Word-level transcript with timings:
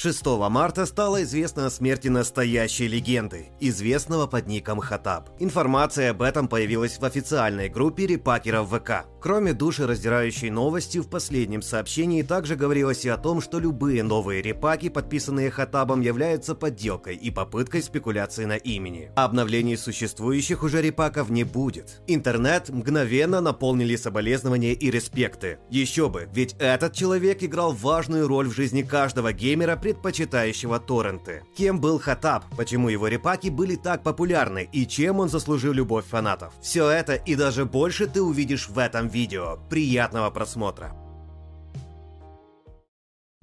6 0.00 0.24
марта 0.48 0.86
стало 0.86 1.24
известно 1.24 1.66
о 1.66 1.70
смерти 1.70 2.06
настоящей 2.06 2.86
легенды, 2.86 3.48
известного 3.58 4.28
под 4.28 4.46
ником 4.46 4.78
Хатаб. 4.78 5.28
Информация 5.40 6.12
об 6.12 6.22
этом 6.22 6.46
появилась 6.46 7.00
в 7.00 7.04
официальной 7.04 7.68
группе 7.68 8.06
репакеров 8.06 8.68
ВК. 8.70 9.06
Кроме 9.20 9.54
душераздирающей 9.54 10.50
новости, 10.50 10.98
в 10.98 11.08
последнем 11.08 11.62
сообщении 11.62 12.22
также 12.22 12.54
говорилось 12.54 13.04
и 13.04 13.08
о 13.08 13.16
том, 13.16 13.40
что 13.40 13.58
любые 13.58 14.04
новые 14.04 14.40
репаки, 14.40 14.88
подписанные 14.88 15.50
Хатабом, 15.50 16.00
являются 16.00 16.54
подделкой 16.54 17.16
и 17.16 17.32
попыткой 17.32 17.82
спекуляции 17.82 18.44
на 18.44 18.54
имени. 18.54 19.10
А 19.16 19.24
обновлений 19.24 19.76
существующих 19.76 20.62
уже 20.62 20.80
репаков 20.80 21.28
не 21.28 21.42
будет. 21.42 22.02
Интернет 22.06 22.68
мгновенно 22.68 23.40
наполнили 23.40 23.96
соболезнования 23.96 24.74
и 24.74 24.92
респекты. 24.92 25.58
Еще 25.70 26.08
бы, 26.08 26.28
ведь 26.32 26.54
этот 26.60 26.92
человек 26.92 27.42
играл 27.42 27.72
важную 27.72 28.28
роль 28.28 28.46
в 28.46 28.54
жизни 28.54 28.82
каждого 28.82 29.32
геймера, 29.32 29.74
предпочитающего 29.88 30.78
торренты. 30.78 31.44
Кем 31.56 31.80
был 31.80 31.98
Хатаб, 31.98 32.44
почему 32.56 32.90
его 32.90 33.08
репаки 33.08 33.48
были 33.48 33.74
так 33.74 34.02
популярны 34.02 34.68
и 34.70 34.86
чем 34.86 35.20
он 35.20 35.30
заслужил 35.30 35.72
любовь 35.72 36.04
фанатов. 36.04 36.52
Все 36.60 36.90
это 36.90 37.14
и 37.14 37.34
даже 37.34 37.64
больше 37.64 38.06
ты 38.06 38.20
увидишь 38.20 38.68
в 38.68 38.78
этом 38.78 39.08
видео. 39.08 39.58
Приятного 39.70 40.30
просмотра! 40.30 40.94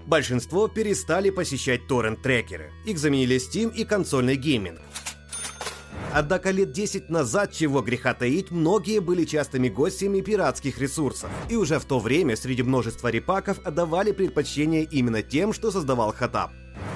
Большинство 0.06 0.68
перестали 0.68 1.32
посещать 1.32 1.88
торрент-трекеры. 1.88 2.72
Их 2.86 3.00
заменили 3.00 3.38
Steam 3.38 3.74
и 3.74 3.84
консольный 3.86 4.36
гейминг. 4.36 4.80
Однако 6.18 6.52
лет 6.52 6.72
10 6.72 7.10
назад, 7.10 7.52
чего 7.52 7.82
греха 7.82 8.14
таить, 8.14 8.50
многие 8.50 9.00
были 9.00 9.26
частыми 9.26 9.68
гостями 9.68 10.22
пиратских 10.22 10.80
ресурсов. 10.80 11.30
И 11.50 11.58
уже 11.58 11.78
в 11.78 11.84
то 11.84 12.00
время 12.00 12.38
среди 12.38 12.64
множества 12.64 13.10
репаков 13.10 13.60
отдавали 13.66 14.14
предпочтение 14.14 14.86
именно 14.86 15.22
тем, 15.22 15.52
что 15.52 15.72
создавал 15.72 16.14
Хатаб. 16.14 16.52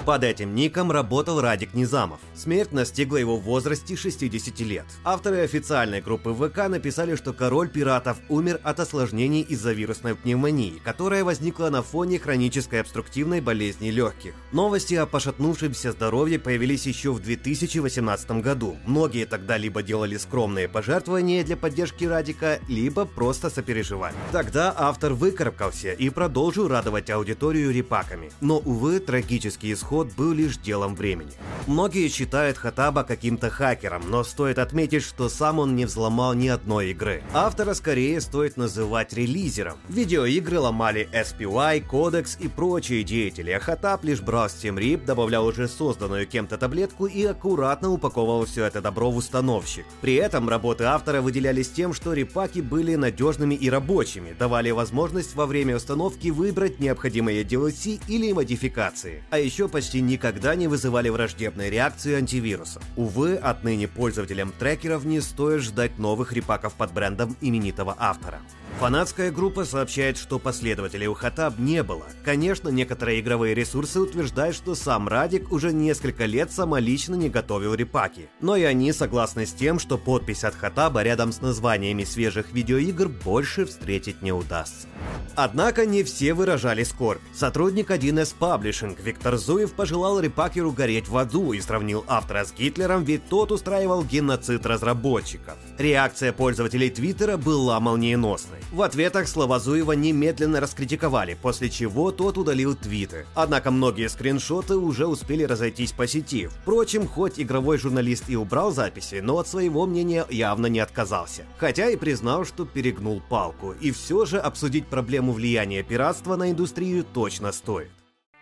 Под 0.10 0.24
этим 0.24 0.56
ником 0.56 0.92
работал 0.92 1.40
Радик 1.40 1.76
Низамов. 1.76 2.18
Смерть 2.34 2.72
настигла 2.72 3.18
его 3.18 3.38
в 3.38 3.44
возрасте 3.44 3.96
60 3.96 4.60
лет. 4.62 4.86
Авторы 5.04 5.42
официальной 5.42 6.02
группы 6.02 6.34
ВК 6.34 6.68
написали, 6.68 7.16
что 7.16 7.32
король 7.32 7.70
пиратов 7.70 8.18
умер 8.28 8.60
от 8.64 8.80
осложнений 8.80 9.42
из-за 9.42 9.72
вирусной 9.72 10.16
пневмонии, 10.16 10.82
которая 10.84 11.24
возникла 11.24 11.70
на 11.70 11.84
фоне 11.84 12.18
хронической 12.18 12.82
обструктивной 12.82 13.40
болезни 13.40 13.92
легких. 13.92 14.34
Новости 14.52 14.96
о 14.96 15.06
пошатнувшемся 15.06 15.92
здоровье 15.92 16.40
появились 16.40 16.88
еще 16.88 17.12
в 17.12 17.20
2018 17.20 18.32
году. 18.42 18.78
Многие 18.88 19.28
тогда 19.28 19.58
либо 19.58 19.84
делали 19.84 20.18
скромные 20.18 20.68
пожертвования 20.68 21.44
для 21.44 21.56
поддержки 21.56 22.06
Радика, 22.06 22.58
либо 22.68 23.06
просто 23.06 23.52
сопереживали. 23.52 24.16
Тогда 24.32 24.74
автор 24.76 25.14
выкарабкался 25.14 25.92
и 25.92 26.10
продолжил 26.10 26.68
радовать 26.68 27.12
аудиторию 27.12 27.72
репаками. 27.72 28.32
Но, 28.42 28.58
увы, 28.58 29.00
трагический 29.00 29.72
исход 29.74 29.99
исход 30.00 30.16
был 30.16 30.34
лишь 30.34 30.58
делом 30.58 30.96
времени. 30.96 31.32
Многие 31.68 32.08
считают 32.10 32.58
Хатаба 32.58 33.04
каким-то 33.04 33.50
хакером, 33.50 34.04
но 34.10 34.24
стоит 34.24 34.60
отметить, 34.60 35.04
что 35.04 35.30
сам 35.30 35.60
он 35.60 35.76
не 35.76 35.86
взломал 35.86 36.34
ни 36.34 36.48
одной 36.48 36.92
игры. 36.92 37.22
Автора 37.34 37.74
скорее 37.74 38.22
стоит 38.22 38.58
называть 38.58 39.14
релизером. 39.14 39.78
Видеоигры 39.90 40.60
ломали 40.60 41.10
SPY, 41.14 41.86
Codex 41.88 42.38
и 42.40 42.48
прочие 42.48 43.04
деятели, 43.04 43.52
а 43.52 43.60
Хатаб 43.60 44.04
лишь 44.04 44.22
брал 44.22 44.48
Steam 44.48 44.78
RIP, 44.78 45.06
добавлял 45.06 45.46
уже 45.46 45.68
созданную 45.68 46.28
кем-то 46.28 46.58
таблетку 46.58 47.06
и 47.06 47.26
аккуратно 47.26 47.92
упаковывал 47.92 48.46
все 48.46 48.66
это 48.66 48.82
добро 48.82 49.12
в 49.12 49.18
установщик. 49.18 49.86
При 50.02 50.16
этом 50.16 50.50
работы 50.50 50.86
автора 50.86 51.22
выделялись 51.22 51.70
тем, 51.70 51.94
что 51.94 52.14
репаки 52.14 52.62
были 52.62 52.96
надежными 52.96 53.56
и 53.56 53.70
рабочими, 53.70 54.36
давали 54.38 54.72
возможность 54.72 55.36
во 55.36 55.46
время 55.46 55.76
установки 55.76 56.30
выбрать 56.30 56.80
необходимые 56.80 57.44
DLC 57.44 58.00
или 58.08 58.32
модификации. 58.32 59.24
А 59.30 59.38
еще 59.38 59.68
почти 59.68 59.79
почти 59.80 60.02
никогда 60.02 60.56
не 60.56 60.68
вызывали 60.68 61.08
враждебной 61.08 61.70
реакции 61.70 62.16
антивирусов. 62.16 62.84
Увы, 62.98 63.36
отныне 63.36 63.88
пользователям 63.88 64.52
трекеров 64.52 65.06
не 65.06 65.22
стоит 65.22 65.62
ждать 65.62 65.98
новых 65.98 66.34
репаков 66.34 66.74
под 66.74 66.92
брендом 66.92 67.38
именитого 67.40 67.96
автора. 67.98 68.42
Фанатская 68.80 69.30
группа 69.30 69.66
сообщает, 69.66 70.18
что 70.18 70.40
последователей 70.40 71.08
у 71.08 71.14
Хатаб 71.14 71.60
не 71.60 71.84
было. 71.84 72.06
Конечно, 72.24 72.70
некоторые 72.70 73.20
игровые 73.20 73.54
ресурсы 73.54 74.00
утверждают, 74.00 74.56
что 74.56 74.74
сам 74.74 75.10
Радик 75.10 75.52
уже 75.52 75.74
несколько 75.74 76.26
лет 76.26 76.52
самолично 76.52 77.16
не 77.16 77.30
готовил 77.30 77.74
репаки. 77.74 78.30
Но 78.40 78.56
и 78.56 78.64
они 78.64 78.94
согласны 78.94 79.46
с 79.46 79.52
тем, 79.52 79.80
что 79.80 79.98
подпись 79.98 80.46
от 80.46 80.56
Хатаба 80.56 81.04
рядом 81.04 81.34
с 81.34 81.42
названиями 81.42 82.06
свежих 82.06 82.54
видеоигр 82.54 83.10
больше 83.10 83.66
встретить 83.66 84.22
не 84.22 84.32
удастся. 84.32 84.88
Однако 85.36 85.86
не 85.86 86.04
все 86.04 86.34
выражали 86.34 86.84
скорбь. 86.84 87.22
Сотрудник 87.34 87.92
1С 87.92 88.34
Publishing 88.40 89.02
Виктор 89.02 89.38
Зуев 89.38 89.69
пожелал 89.72 90.20
репакеру 90.20 90.72
гореть 90.72 91.08
в 91.08 91.18
аду 91.18 91.54
и 91.54 91.62
сравнил 91.62 92.04
автора 92.08 92.46
с 92.46 92.54
Гитлером, 92.54 93.04
ведь 93.04 93.28
тот 93.30 93.52
устраивал 93.52 94.04
геноцид 94.04 94.66
разработчиков. 94.66 95.56
Реакция 95.78 96.34
пользователей 96.34 96.90
Твиттера 96.90 97.38
была 97.38 97.80
молниеносной. 97.80 98.60
В 98.72 98.82
ответах 98.82 99.28
слова 99.28 99.60
Зуева 99.60 99.94
немедленно 99.94 100.60
раскритиковали, 100.60 101.38
после 101.42 101.70
чего 101.70 102.12
тот 102.12 102.38
удалил 102.38 102.76
твиты. 102.76 103.26
Однако 103.36 103.72
многие 103.72 104.10
скриншоты 104.10 104.76
уже 104.76 105.08
успели 105.08 105.44
разойтись 105.44 105.92
по 105.92 106.08
сети. 106.08 106.48
Впрочем, 106.48 107.08
хоть 107.08 107.40
игровой 107.40 107.78
журналист 107.78 108.26
и 108.30 108.36
убрал 108.36 108.72
записи, 108.72 109.22
но 109.24 109.38
от 109.40 109.48
своего 109.48 109.86
мнения 109.86 110.26
явно 110.30 110.68
не 110.68 110.80
отказался. 110.80 111.44
Хотя 111.58 111.90
и 111.90 111.96
признал, 111.96 112.46
что 112.46 112.66
перегнул 112.66 113.22
палку. 113.30 113.74
И 113.80 113.92
все 113.92 114.26
же 114.26 114.40
обсудить 114.40 114.88
проблему 114.88 115.34
влияния 115.34 115.84
пиратства 115.84 116.36
на 116.36 116.52
индустрию 116.52 117.04
точно 117.04 117.52
стоит. 117.52 117.90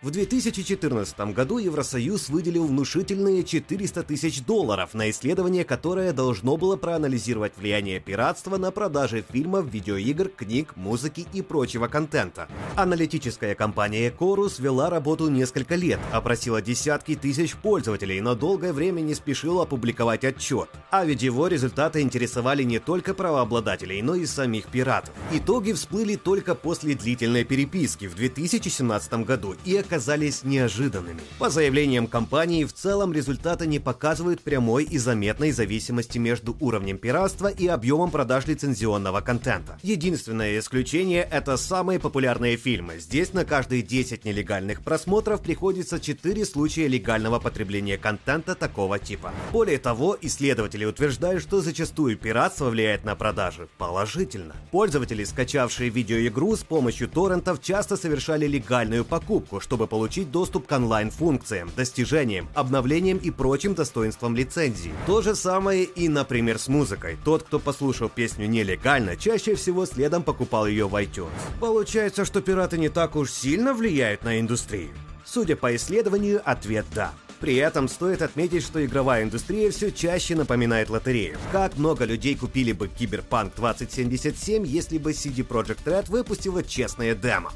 В 0.04 0.12
2014 0.12 1.34
году 1.34 1.58
Евросоюз 1.58 2.30
выделил 2.30 2.68
внушительные 2.68 3.44
400 3.44 4.04
тысяч 4.04 4.44
долларов 4.44 4.94
на 4.94 5.10
исследование, 5.10 5.64
которое 5.64 6.14
должно 6.14 6.56
было 6.56 6.76
проанализировать 6.76 7.54
влияние 7.58 8.00
пиратства 8.00 8.58
на 8.58 8.70
продажи 8.70 9.26
фильмов, 9.28 9.66
видеоигр, 9.66 10.30
книг, 10.30 10.76
музыки 10.76 11.26
и 11.34 11.42
прочего 11.42 11.88
контента. 11.88 12.48
Аналитическая 12.76 13.56
компания 13.56 14.12
Chorus 14.12 14.62
вела 14.62 14.92
работу 14.92 15.30
несколько 15.30 15.74
лет, 15.74 16.00
опросила 16.12 16.62
десятки 16.62 17.16
тысяч 17.16 17.56
пользователей, 17.56 18.22
но 18.22 18.36
долгое 18.36 18.74
время 18.74 19.02
не 19.02 19.16
спешила 19.16 19.64
опубликовать 19.64 20.24
отчет. 20.24 20.70
А 20.92 21.06
ведь 21.06 21.24
его 21.24 21.48
результаты 21.48 22.02
интересовали 22.02 22.62
не 22.62 22.78
только 22.78 23.16
правообладателей, 23.16 24.04
но 24.04 24.14
и 24.14 24.28
самих 24.28 24.68
пиратов. 24.68 25.16
Итоги 25.32 25.72
всплыли 25.72 26.18
только 26.18 26.54
после 26.54 26.94
длительной 26.94 27.46
переписки 27.46 28.06
в 28.06 28.14
2017 28.14 29.26
году 29.26 29.56
и 29.66 29.87
оказались 29.88 30.44
неожиданными. 30.44 31.22
По 31.40 31.50
заявлениям 31.50 32.08
компании, 32.08 32.66
в 32.66 32.74
целом 32.74 33.14
результаты 33.14 33.66
не 33.68 33.80
показывают 33.80 34.42
прямой 34.42 34.84
и 34.84 34.98
заметной 34.98 35.52
зависимости 35.52 36.18
между 36.18 36.58
уровнем 36.60 36.98
пиратства 36.98 37.48
и 37.48 37.68
объемом 37.68 38.12
продаж 38.12 38.48
лицензионного 38.48 39.22
контента. 39.22 39.80
Единственное 39.84 40.60
исключение– 40.60 41.28
это 41.32 41.56
самые 41.56 42.00
популярные 42.00 42.58
фильмы. 42.58 43.00
Здесь 43.00 43.34
на 43.34 43.46
каждые 43.46 43.82
10 43.82 44.26
нелегальных 44.26 44.84
просмотров 44.84 45.42
приходится 45.42 46.00
4 46.00 46.46
случая 46.46 46.88
легального 46.88 47.40
потребления 47.40 47.98
контента 47.98 48.56
такого 48.56 49.00
типа. 49.00 49.32
Более 49.54 49.78
того, 49.78 50.18
исследователи 50.22 50.84
утверждают, 50.84 51.42
что 51.42 51.62
зачастую 51.62 52.18
пиратство 52.18 52.70
влияет 52.70 53.06
на 53.06 53.16
продажи 53.16 53.70
положительно. 53.78 54.54
Пользователи, 54.72 55.24
скачавшие 55.24 55.90
видеоигру 55.90 56.58
с 56.58 56.64
помощью 56.64 57.08
торрентов, 57.08 57.62
часто 57.62 57.96
совершали 57.96 58.48
легальную 58.48 59.06
покупку, 59.06 59.62
что 59.62 59.77
чтобы 59.78 59.88
получить 59.88 60.32
доступ 60.32 60.66
к 60.66 60.72
онлайн-функциям, 60.72 61.70
достижениям, 61.76 62.50
обновлениям 62.56 63.20
и 63.20 63.30
прочим 63.30 63.76
достоинствам 63.76 64.36
лицензии. 64.36 64.92
То 65.06 65.22
же 65.22 65.36
самое 65.36 65.84
и, 65.84 66.10
например, 66.10 66.58
с 66.58 66.68
музыкой. 66.68 67.16
Тот, 67.24 67.44
кто 67.44 67.60
послушал 67.60 68.10
песню 68.10 68.48
нелегально, 68.48 69.16
чаще 69.16 69.54
всего 69.54 69.86
следом 69.86 70.24
покупал 70.24 70.66
ее 70.66 70.88
в 70.88 70.96
iTunes. 70.96 71.30
Получается, 71.60 72.26
что 72.26 72.42
пираты 72.42 72.80
не 72.80 72.90
так 72.90 73.16
уж 73.16 73.30
сильно 73.32 73.76
влияют 73.76 74.24
на 74.24 74.40
индустрию? 74.40 74.90
Судя 75.24 75.56
по 75.56 75.76
исследованию, 75.76 76.42
ответ 76.44 76.88
«да». 76.96 77.14
При 77.40 77.56
этом 77.58 77.88
стоит 77.88 78.24
отметить, 78.24 78.64
что 78.64 78.84
игровая 78.84 79.24
индустрия 79.24 79.70
все 79.70 79.92
чаще 79.92 80.36
напоминает 80.36 80.90
лотерею. 80.90 81.38
Как 81.52 81.78
много 81.78 82.06
людей 82.06 82.36
купили 82.36 82.72
бы 82.72 82.88
Киберпанк 82.88 83.54
2077, 83.56 84.66
если 84.66 84.98
бы 84.98 85.12
CD 85.12 85.48
Projekt 85.48 85.84
Red 85.86 86.10
выпустила 86.10 86.64
честное 86.64 87.14
демо? 87.14 87.52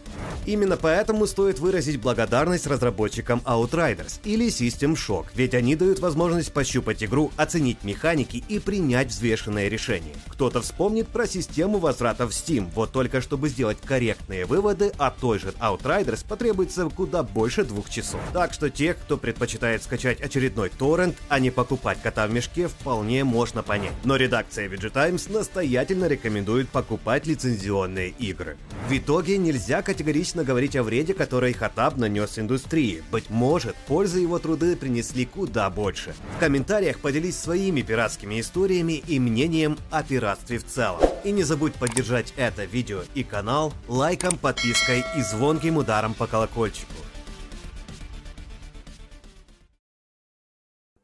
Именно 0.45 0.75
поэтому 0.75 1.27
стоит 1.27 1.59
выразить 1.59 2.01
благодарность 2.01 2.65
разработчикам 2.65 3.41
Outriders 3.45 4.19
или 4.23 4.47
System 4.47 4.95
Shock, 4.95 5.27
ведь 5.35 5.53
они 5.53 5.75
дают 5.75 5.99
возможность 5.99 6.51
пощупать 6.51 7.03
игру, 7.03 7.31
оценить 7.37 7.83
механики 7.83 8.43
и 8.47 8.59
принять 8.59 9.09
взвешенное 9.09 9.67
решение. 9.67 10.15
Кто-то 10.27 10.61
вспомнит 10.61 11.07
про 11.07 11.27
систему 11.27 11.77
возврата 11.77 12.27
в 12.27 12.31
Steam, 12.31 12.69
вот 12.73 12.91
только 12.91 13.21
чтобы 13.21 13.49
сделать 13.49 13.77
корректные 13.83 14.45
выводы 14.45 14.91
о 14.97 15.11
той 15.11 15.39
же 15.39 15.49
Outriders 15.59 16.25
потребуется 16.27 16.89
куда 16.89 17.21
больше 17.21 17.63
двух 17.63 17.89
часов. 17.89 18.19
Так 18.33 18.53
что 18.53 18.69
тех, 18.69 18.97
кто 18.97 19.17
предпочитает 19.17 19.83
скачать 19.83 20.21
очередной 20.21 20.69
торрент, 20.69 21.15
а 21.29 21.39
не 21.39 21.51
покупать 21.51 22.01
кота 22.01 22.25
в 22.25 22.31
мешке, 22.31 22.67
вполне 22.67 23.23
можно 23.23 23.61
понять. 23.61 23.93
Но 24.03 24.15
редакция 24.15 24.67
VG 24.67 24.89
Times 24.89 25.29
настоятельно 25.29 26.05
рекомендует 26.05 26.69
покупать 26.69 27.27
лицензионные 27.27 28.09
игры. 28.09 28.57
В 28.89 28.97
итоге 28.97 29.37
нельзя 29.37 29.81
категорично 30.31 30.43
говорить 30.43 30.75
о 30.75 30.83
вреде, 30.83 31.13
который 31.13 31.53
Хатаб 31.53 31.97
нанес 31.97 32.39
индустрии. 32.39 33.03
Быть 33.11 33.29
может, 33.29 33.75
пользы 33.87 34.19
его 34.19 34.39
труды 34.39 34.75
принесли 34.75 35.25
куда 35.25 35.69
больше. 35.69 36.13
В 36.37 36.39
комментариях 36.39 36.99
поделись 36.99 37.37
своими 37.37 37.81
пиратскими 37.81 38.39
историями 38.39 39.03
и 39.07 39.19
мнением 39.19 39.77
о 39.91 40.03
пиратстве 40.03 40.57
в 40.57 40.65
целом. 40.65 41.01
И 41.23 41.31
не 41.31 41.43
забудь 41.43 41.73
поддержать 41.73 42.33
это 42.37 42.65
видео 42.65 43.01
и 43.13 43.23
канал 43.23 43.73
лайком, 43.87 44.37
подпиской 44.37 45.03
и 45.17 45.21
звонким 45.21 45.77
ударом 45.77 46.13
по 46.13 46.27
колокольчику. 46.27 46.93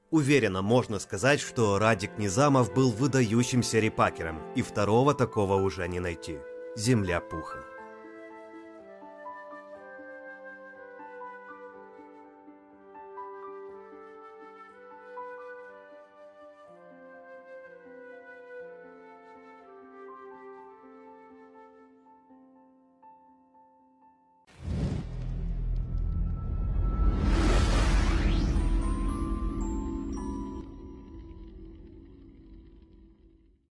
Уверенно 0.09 0.61
можно 0.61 0.99
сказать, 0.99 1.41
что 1.41 1.77
Радик 1.79 2.17
Низамов 2.17 2.73
был 2.73 2.91
выдающимся 2.91 3.79
репакером, 3.79 4.39
и 4.55 4.61
второго 4.61 5.13
такого 5.13 5.55
уже 5.55 5.85
не 5.87 5.99
найти. 5.99 6.37
Земля 6.77 7.19
пухом. 7.19 7.76